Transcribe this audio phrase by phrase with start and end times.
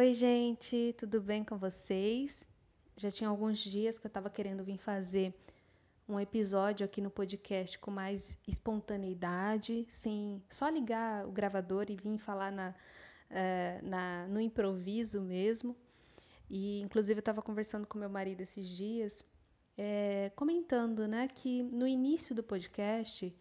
[0.00, 2.48] Oi, gente, tudo bem com vocês?
[2.96, 5.34] Já tinha alguns dias que eu estava querendo vir fazer
[6.08, 12.16] um episódio aqui no podcast com mais espontaneidade, sem só ligar o gravador e vir
[12.16, 15.76] falar na, uh, na, no improviso mesmo.
[16.48, 19.22] E, inclusive, eu estava conversando com meu marido esses dias,
[19.76, 23.36] é, comentando né, que no início do podcast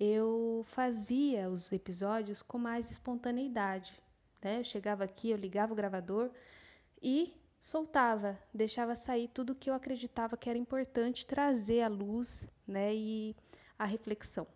[0.00, 4.02] eu fazia os episódios com mais espontaneidade.
[4.42, 4.60] Né?
[4.60, 6.30] Eu chegava aqui, eu ligava o gravador
[7.00, 12.94] e soltava, deixava sair tudo que eu acreditava que era importante trazer à luz né?
[12.94, 13.36] e
[13.78, 14.46] a reflexão.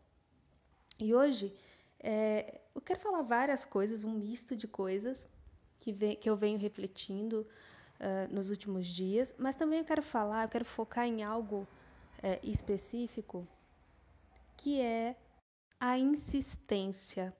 [0.99, 1.55] E hoje
[2.01, 5.27] é, eu quero falar várias coisas, um misto de coisas
[5.79, 7.47] que, vem, que eu venho refletindo
[8.01, 11.67] uh, nos últimos dias, mas também eu quero falar, eu quero focar em algo
[12.23, 13.47] é, específico
[14.57, 15.17] que é
[15.79, 17.35] a insistência.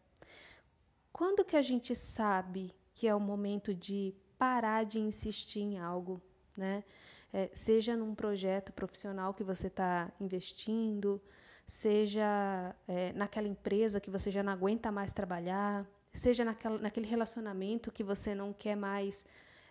[1.17, 6.21] Quando que a gente sabe que é o momento de parar de insistir em algo,
[6.55, 6.85] né?
[7.33, 11.19] É, seja num projeto profissional que você está investindo,
[11.67, 17.91] seja é, naquela empresa que você já não aguenta mais trabalhar, seja naquela, naquele relacionamento
[17.91, 19.25] que você não quer mais,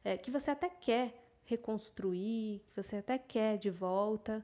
[0.03, 4.43] é, que você até quer reconstruir, que você até quer de volta,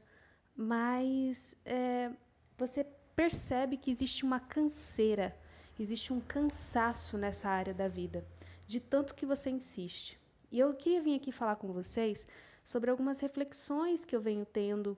[0.56, 2.12] mas é,
[2.56, 2.84] você
[3.16, 5.36] percebe que existe uma canseira,
[5.82, 8.26] existe um cansaço nessa área da vida,
[8.68, 10.20] de tanto que você insiste.
[10.52, 12.28] E eu queria vir aqui falar com vocês
[12.64, 14.98] sobre algumas reflexões que eu venho tendo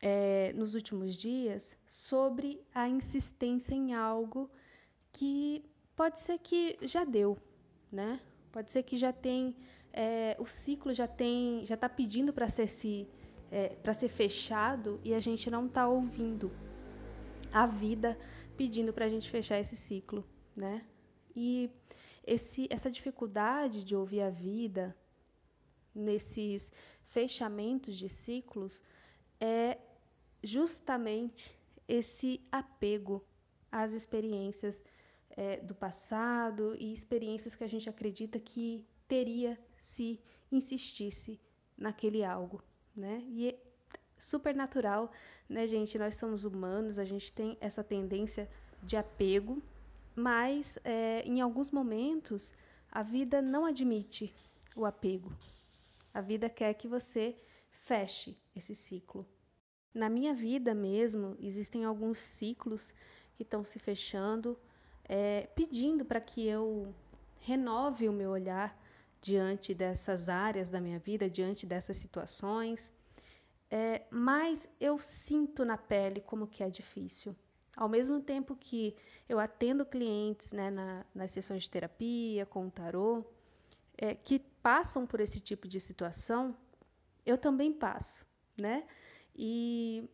[0.00, 4.50] é, nos últimos dias sobre a insistência em algo
[5.12, 5.64] que
[5.96, 7.36] pode ser que já deu,
[7.90, 8.20] né?
[8.52, 9.56] Pode ser que já tem
[9.92, 13.08] é, o ciclo já tem já está pedindo para ser se
[13.50, 16.52] é, para ser fechado e a gente não está ouvindo
[17.52, 18.18] a vida
[18.58, 20.22] pedindo para a gente fechar esse ciclo,
[20.54, 20.84] né?
[21.34, 21.70] E
[22.26, 24.84] esse, essa dificuldade de ouvir a vida
[25.94, 26.72] nesses
[27.06, 28.82] fechamentos de ciclos
[29.40, 29.78] é
[30.42, 33.24] justamente esse apego
[33.70, 34.82] às experiências
[35.30, 40.20] é, do passado e experiências que a gente acredita que teria se
[40.50, 41.40] insistisse
[41.76, 42.60] naquele algo,
[42.94, 43.22] né?
[43.28, 43.56] E
[44.18, 45.10] super natural
[45.48, 45.98] né, gente?
[45.98, 48.48] Nós somos humanos, a gente tem essa tendência
[48.82, 49.62] de apego,
[50.14, 52.52] mas é, em alguns momentos
[52.90, 54.34] a vida não admite
[54.76, 55.32] o apego.
[56.12, 57.36] A vida quer que você
[57.70, 59.26] feche esse ciclo.
[59.94, 62.92] Na minha vida mesmo, existem alguns ciclos
[63.34, 64.58] que estão se fechando,
[65.04, 66.94] é, pedindo para que eu
[67.40, 68.78] renove o meu olhar
[69.20, 72.92] diante dessas áreas da minha vida, diante dessas situações
[73.70, 77.34] é, mas eu sinto na pele como que é difícil.
[77.76, 78.96] Ao mesmo tempo que
[79.28, 83.24] eu atendo clientes né, na, nas sessões de terapia, com o tarô,
[83.96, 86.56] é, que passam por esse tipo de situação,
[87.24, 88.84] eu também passo, né?
[89.36, 90.08] E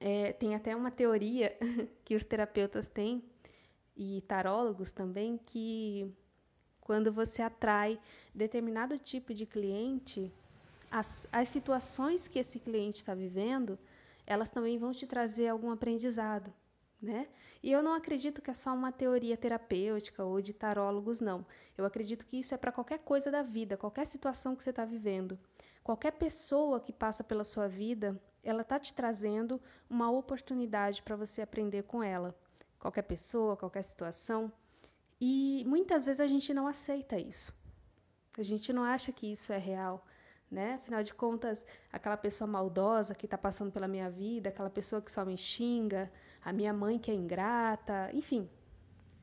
[0.00, 1.56] é, tem até uma teoria
[2.04, 3.22] que os terapeutas têm,
[3.98, 6.14] e tarólogos também, que
[6.80, 8.00] quando você atrai
[8.32, 10.32] determinado tipo de cliente,
[10.90, 13.78] as, as situações que esse cliente está vivendo,
[14.26, 16.52] elas também vão te trazer algum aprendizado.
[17.00, 17.28] Né?
[17.62, 21.46] E eu não acredito que é só uma teoria terapêutica ou de tarólogos, não.
[21.76, 24.84] Eu acredito que isso é para qualquer coisa da vida, qualquer situação que você está
[24.84, 25.38] vivendo.
[25.84, 31.40] Qualquer pessoa que passa pela sua vida, ela está te trazendo uma oportunidade para você
[31.40, 32.34] aprender com ela.
[32.78, 34.52] Qualquer pessoa, qualquer situação.
[35.20, 37.56] E muitas vezes a gente não aceita isso.
[38.36, 40.04] A gente não acha que isso é real
[40.50, 40.74] né?
[40.74, 45.12] Afinal de contas, aquela pessoa maldosa que está passando pela minha vida, aquela pessoa que
[45.12, 46.10] só me xinga,
[46.42, 48.48] a minha mãe que é ingrata, enfim,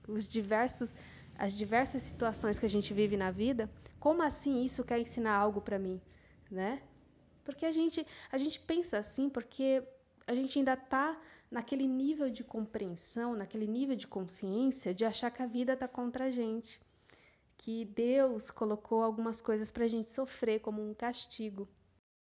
[0.08, 0.94] os diversos,
[1.38, 3.70] as diversas situações que a gente vive na vida,
[4.00, 6.00] como assim isso quer ensinar algo para mim,
[6.50, 6.82] né?
[7.44, 9.84] Porque a gente, a gente pensa assim porque
[10.28, 11.20] a gente ainda está
[11.50, 16.26] naquele nível de compreensão, naquele nível de consciência de achar que a vida está contra
[16.26, 16.82] a gente
[17.58, 21.68] que Deus colocou algumas coisas para a gente sofrer como um castigo.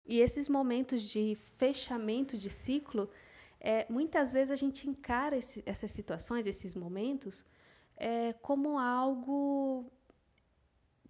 [0.05, 3.09] E esses momentos de fechamento de ciclo,
[3.59, 7.45] é, muitas vezes a gente encara esse, essas situações, esses momentos,
[7.97, 9.91] é, como algo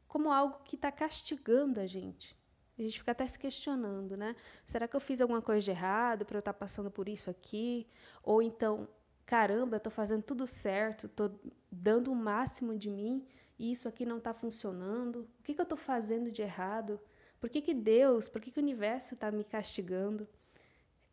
[0.08, 2.38] como algo que está castigando a gente.
[2.78, 4.34] A gente fica até se questionando, né?
[4.66, 7.30] Será que eu fiz alguma coisa de errado para eu estar tá passando por isso
[7.30, 7.86] aqui?
[8.24, 8.88] Ou então,
[9.26, 11.38] caramba, eu estou fazendo tudo certo, estou
[11.70, 13.26] dando o máximo de mim
[13.57, 15.28] isso aqui não está funcionando?
[15.40, 17.00] O que, que eu estou fazendo de errado?
[17.40, 20.28] Por que, que Deus, por que, que o universo está me castigando?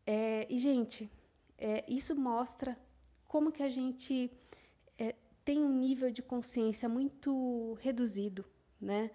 [0.06, 1.10] É, e, gente,
[1.56, 2.76] é, isso mostra
[3.28, 4.30] como que a gente
[4.98, 8.44] é, tem um nível de consciência muito reduzido,
[8.80, 9.10] né?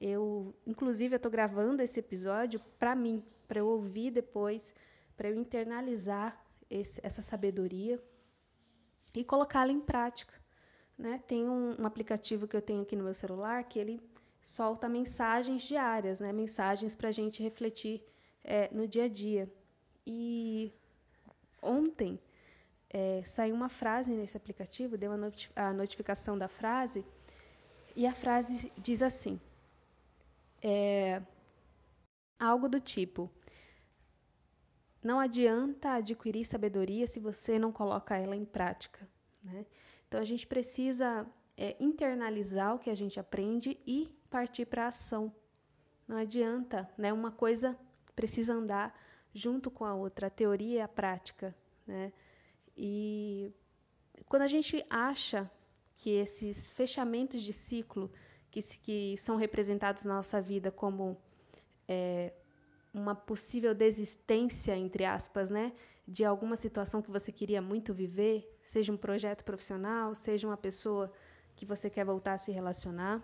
[0.00, 4.72] Eu, inclusive, eu estou gravando esse episódio para mim, para eu ouvir depois,
[5.14, 8.02] para eu internalizar esse, essa sabedoria
[9.12, 10.39] e colocá-la em prática.
[11.00, 11.18] Né?
[11.26, 13.98] Tem um, um, aplicativo que eu tenho aqui no meu celular que ele
[14.42, 16.30] solta mensagens diárias, né?
[16.30, 18.02] mensagens para a gente refletir
[18.44, 19.50] é, no dia a dia.
[20.06, 20.70] E
[21.62, 22.20] ontem
[22.90, 25.12] é, saiu uma frase nesse aplicativo, deu
[25.56, 27.02] a notificação da frase,
[27.96, 29.40] e a frase diz assim:
[30.62, 31.22] é,
[32.38, 33.30] algo do tipo:
[35.02, 39.08] não adianta adquirir sabedoria se você não coloca ela em prática.
[39.42, 39.64] Né?
[40.10, 41.24] Então a gente precisa
[41.56, 45.32] é, internalizar o que a gente aprende e partir para a ação.
[46.08, 47.12] Não adianta, né?
[47.12, 47.78] Uma coisa
[48.16, 48.92] precisa andar
[49.32, 51.54] junto com a outra, a teoria e a prática,
[51.86, 52.12] né?
[52.76, 53.52] E
[54.26, 55.48] quando a gente acha
[55.94, 58.10] que esses fechamentos de ciclo
[58.50, 61.16] que, que são representados na nossa vida como
[61.86, 62.32] é,
[62.92, 65.72] uma possível desistência, entre aspas, né,
[66.08, 71.12] de alguma situação que você queria muito viver, seja um projeto profissional, seja uma pessoa
[71.56, 73.20] que você quer voltar a se relacionar.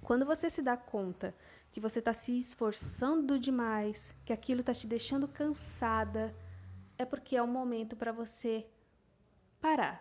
[0.00, 1.34] Quando você se dá conta
[1.72, 6.24] que você está se esforçando demais, que aquilo está te deixando cansada,
[6.96, 8.64] é porque é o momento para você
[9.60, 9.96] parar,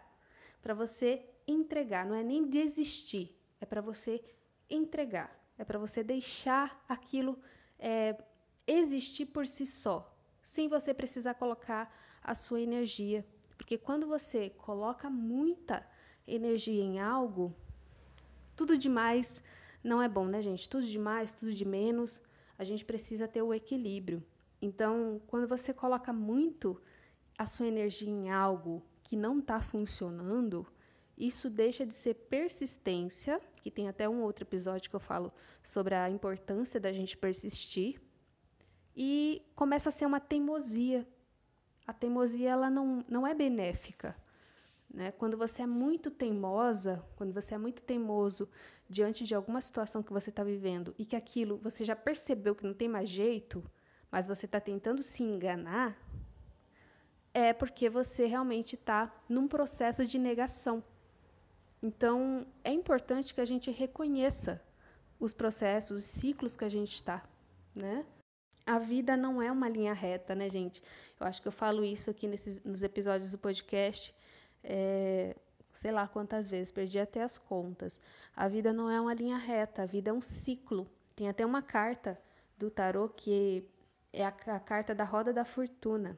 [0.62, 1.10] para você
[1.48, 2.06] entregar.
[2.06, 4.24] Não é nem desistir, é para você
[4.70, 7.34] entregar, é para você deixar aquilo
[7.80, 8.16] é,
[8.68, 9.98] existir por si só,
[10.44, 11.92] sem você precisar colocar
[12.22, 13.26] a sua energia.
[13.62, 15.86] Porque quando você coloca muita
[16.28, 17.56] energia em algo,
[18.56, 19.44] tudo demais
[19.84, 20.68] não é bom, né, gente?
[20.68, 22.20] Tudo demais, tudo de menos,
[22.58, 24.24] a gente precisa ter o equilíbrio.
[24.60, 26.82] Então, quando você coloca muito
[27.38, 30.66] a sua energia em algo que não está funcionando,
[31.16, 35.32] isso deixa de ser persistência, que tem até um outro episódio que eu falo
[35.62, 38.02] sobre a importância da gente persistir,
[38.96, 41.08] e começa a ser uma teimosia.
[41.86, 44.16] A teimosia ela não, não é benéfica.
[44.94, 45.12] Né?
[45.12, 48.50] Quando você é muito teimosa, quando você é muito teimoso
[48.90, 52.66] diante de alguma situação que você está vivendo e que aquilo você já percebeu que
[52.66, 53.64] não tem mais jeito,
[54.12, 55.98] mas você está tentando se enganar,
[57.34, 60.84] é porque você realmente está num processo de negação.
[61.82, 64.62] Então, é importante que a gente reconheça
[65.20, 67.24] os processos, os ciclos que a gente está,
[67.74, 68.06] né?
[68.72, 70.82] A vida não é uma linha reta, né, gente?
[71.20, 74.16] Eu acho que eu falo isso aqui nesses, nos episódios do podcast
[74.64, 75.36] é,
[75.74, 78.02] sei lá quantas vezes, perdi até as contas.
[78.36, 80.88] A vida não é uma linha reta, a vida é um ciclo.
[81.16, 82.18] Tem até uma carta
[82.58, 83.68] do tarô que
[84.14, 86.18] é a, a carta da roda da fortuna.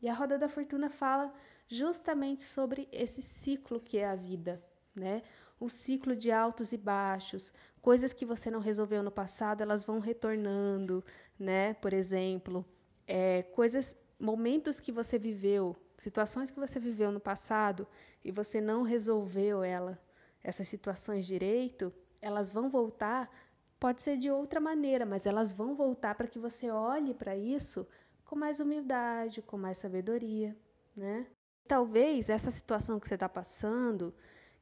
[0.00, 1.32] E a roda da fortuna fala
[1.68, 4.62] justamente sobre esse ciclo que é a vida,
[4.94, 5.22] né?
[5.58, 9.98] O ciclo de altos e baixos, coisas que você não resolveu no passado, elas vão
[9.98, 11.02] retornando,
[11.38, 11.74] né?
[11.74, 12.64] Por exemplo,
[13.06, 17.86] é, coisas, momentos que você viveu situações que você viveu no passado
[18.24, 20.00] e você não resolveu ela,
[20.42, 23.30] essas situações direito, elas vão voltar,
[23.78, 27.86] pode ser de outra maneira, mas elas vão voltar para que você olhe para isso
[28.24, 30.56] com mais humildade, com mais sabedoria,
[30.96, 31.26] né?
[31.66, 34.14] Talvez essa situação que você está passando,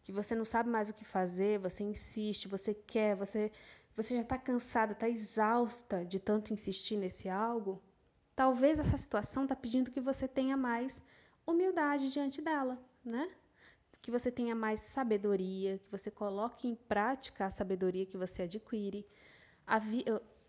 [0.03, 3.51] que você não sabe mais o que fazer, você insiste, você quer, você,
[3.97, 7.83] você já está cansada, está exausta de tanto insistir nesse algo.
[8.35, 11.03] Talvez essa situação está pedindo que você tenha mais
[11.47, 13.31] humildade diante dela, né?
[14.01, 19.07] Que você tenha mais sabedoria, que você coloque em prática a sabedoria que você adquire.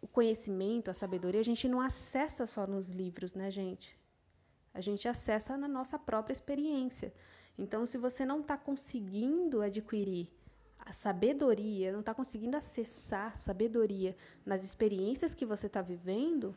[0.02, 3.98] o conhecimento, a sabedoria, a gente não acessa só nos livros, né, gente?
[4.74, 7.14] A gente acessa na nossa própria experiência.
[7.58, 10.32] Então, se você não está conseguindo adquirir
[10.86, 16.56] a sabedoria, não está conseguindo acessar sabedoria nas experiências que você está vivendo,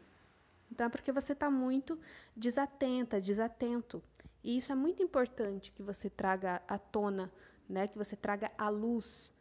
[0.70, 1.98] então é porque você está muito
[2.36, 4.02] desatenta, desatento.
[4.42, 7.32] E isso é muito importante que você traga à tona,
[7.68, 7.86] né?
[7.88, 9.32] que você traga à luz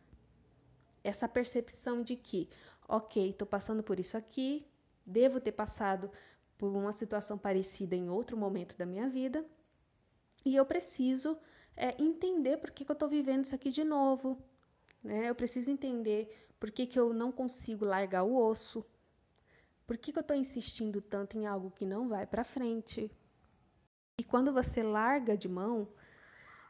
[1.04, 2.50] essa percepção de que,
[2.88, 4.66] ok, estou passando por isso aqui,
[5.06, 6.12] devo ter passado
[6.58, 9.46] por uma situação parecida em outro momento da minha vida,
[10.44, 11.38] e eu preciso
[11.76, 14.38] é, entender por que, que eu estou vivendo isso aqui de novo.
[15.06, 15.30] Né?
[15.30, 18.84] Eu preciso entender por que, que eu não consigo largar o osso,
[19.86, 23.12] por que, que eu estou insistindo tanto em algo que não vai para frente,
[24.18, 25.88] e quando você larga de mão,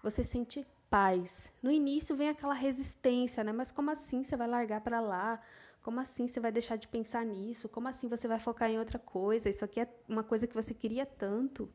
[0.04, 1.54] você sente paz.
[1.63, 3.54] No início vem aquela resistência, né?
[3.54, 5.39] Mas como assim você vai largar para lá?
[5.82, 7.70] Como assim você vai deixar de pensar nisso?
[7.70, 9.48] Como assim você vai focar em outra coisa?
[9.48, 11.72] Isso aqui é uma coisa que você queria tanto.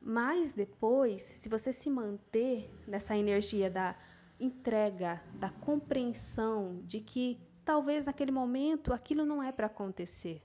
[0.00, 3.96] Mas depois, se você se manter nessa energia da
[4.40, 10.42] entrega, da compreensão de que talvez naquele momento aquilo não é para acontecer.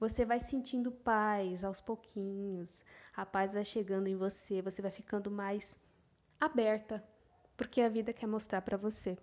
[0.00, 5.30] Você vai sentindo paz aos pouquinhos, a paz vai chegando em você, você vai ficando
[5.30, 5.78] mais
[6.40, 7.04] aberta,
[7.56, 9.18] porque a vida quer mostrar para você.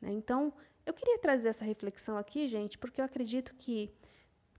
[0.00, 0.12] Né?
[0.12, 0.52] Então,
[0.84, 3.90] eu queria trazer essa reflexão aqui, gente, porque eu acredito que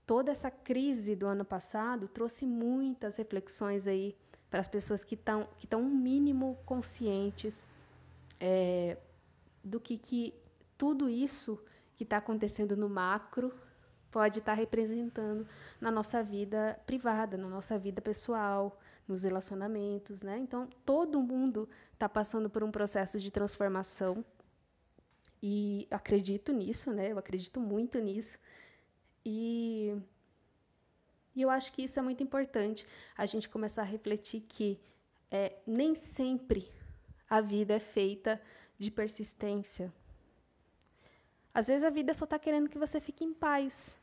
[0.06, 4.18] toda essa crise do ano passado trouxe muitas reflexões aí
[4.50, 7.66] para as pessoas que estão que estão um mínimo conscientes
[8.46, 8.98] é,
[9.64, 10.34] do que, que
[10.78, 11.58] tudo isso
[11.96, 13.54] que está acontecendo no macro
[14.12, 15.48] pode estar tá representando
[15.80, 20.38] na nossa vida privada, na nossa vida pessoal, nos relacionamentos, né?
[20.40, 24.26] Então todo mundo está passando por um processo de transformação
[25.42, 27.14] e acredito nisso, né?
[27.14, 28.38] Eu acredito muito nisso.
[29.26, 29.96] E,
[31.34, 32.86] e eu acho que isso é muito importante,
[33.16, 34.82] a gente começar a refletir que
[35.32, 36.70] é, nem sempre
[37.36, 38.40] a vida é feita
[38.78, 39.92] de persistência.
[41.52, 43.98] Às vezes a vida só está querendo que você fique em paz,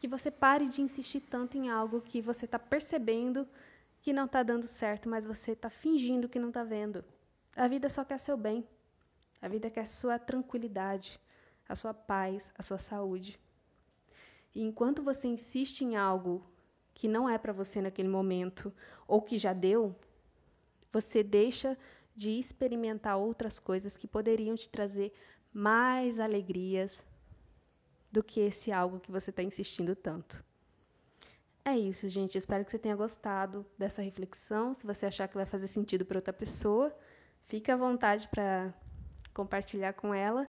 [0.00, 3.46] que você pare de insistir tanto em algo que você está percebendo
[4.02, 7.04] que não está dando certo, mas você está fingindo que não está vendo.
[7.54, 8.66] A vida só quer seu bem.
[9.40, 11.20] A vida quer sua tranquilidade,
[11.68, 13.38] a sua paz, a sua saúde.
[14.56, 16.44] E enquanto você insiste em algo
[16.94, 18.74] que não é para você naquele momento
[19.06, 19.94] ou que já deu,
[20.92, 21.78] você deixa
[22.18, 25.12] de experimentar outras coisas que poderiam te trazer
[25.52, 27.06] mais alegrias
[28.10, 30.44] do que esse algo que você está insistindo tanto.
[31.64, 32.36] É isso, gente.
[32.36, 34.74] espero que você tenha gostado dessa reflexão.
[34.74, 36.92] Se você achar que vai fazer sentido para outra pessoa,
[37.46, 38.74] fique à vontade para
[39.32, 40.44] compartilhar com ela.